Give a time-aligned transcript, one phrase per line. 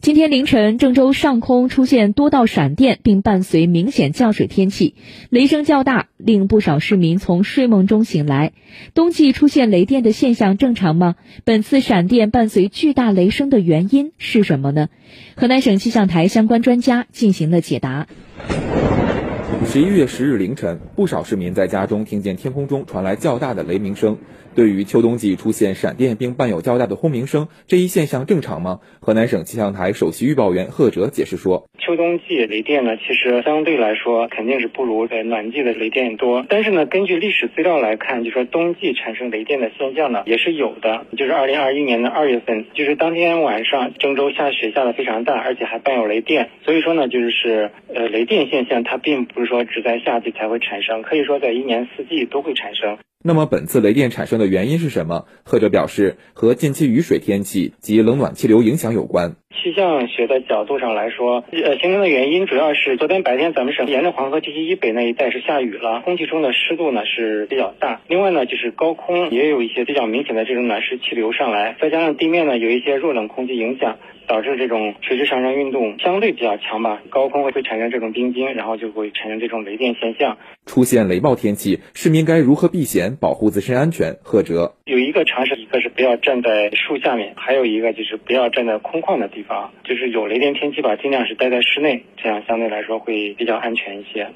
[0.00, 4.94] 今天凌晨，郑州上空出现多道闪电，并伴随明显降水天气，
[5.28, 8.52] 雷声较大，令不少市民从睡梦中醒来。
[8.94, 11.16] 冬季出现雷电的现象正常吗？
[11.44, 14.88] 本次闪电伴随巨大雷声的原因是什么呢？
[15.36, 18.06] 河南省气象台相关专家进行了解答。
[19.66, 24.18] 十一月十日凌晨，不少市民在家中听见天空中传来较大的雷鸣声。
[24.52, 28.80] 对于秋冬季出现闪电并伴有较大的轰鸣声，这一现象正常吗？
[28.98, 36.44] 河南省气象台首席预报员贺哲解释说：“秋冬季雷电呢，其实相对来说肯定是不如在暖季的雷电多。
[36.48, 41.06] 但是呢，根据历史资料来看，就说冬季产生雷电的现象呢也是有的。
[41.16, 46.48] 就是二零二一年的二月份，就是当天晚上郑州下雪下的非常大，而且还伴有雷电。
[46.64, 55.26] 所以说呢，就是呃雷电现象它并不是说只在夏季才会产生，可以说在一年四季都会产生。”那么本次雷电产生的原因是什么？
[55.44, 59.34] 贺哲表示，和近期雨水天气及冷暖气流影响有关。
[59.62, 68.00] 气象学的角度上来说，呃，形成的原因主要是昨天白天咱们省沿着黄河地区以北那一带是下雨了，空气中的湿度呢是比较大。
[68.08, 73.98] 另外呢，就是高空也有一些比较明显的这种暖湿气流上来，再加上地面呢有一些弱冷空气影响。
[74.28, 80.38] 导致这种垂直上升运动相对比较强吧，高空会会产生这种冰晶，然后就会产生这种雷电现象。
[80.70, 84.14] 出现雷暴天气，市民该如何避险，保护自身安全？
[84.22, 94.28] 贺哲有一个常识，一个是不要站在树下面，还有一个就是不要站在空旷的地方，就是有雷电天气吧，尽量是待在室内，这样相对来说会比较安全一些。